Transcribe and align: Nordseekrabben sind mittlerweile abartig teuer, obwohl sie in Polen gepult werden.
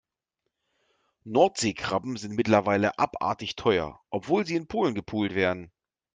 Nordseekrabben 1.25 2.15
sind 2.15 2.35
mittlerweile 2.35 2.97
abartig 2.97 3.55
teuer, 3.55 4.01
obwohl 4.09 4.47
sie 4.47 4.55
in 4.55 4.65
Polen 4.65 4.95
gepult 4.95 5.35
werden. 5.35 5.71